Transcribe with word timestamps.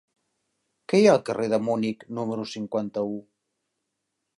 Què 0.93 1.01
hi 1.01 1.05
ha 1.09 1.11
al 1.17 1.21
carrer 1.29 1.47
de 1.53 1.61
Munic 1.67 2.03
número 2.21 2.49
cinquanta-u? 2.57 3.17